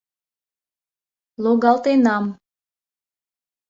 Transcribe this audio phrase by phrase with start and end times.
[1.43, 2.25] —Логалтенам!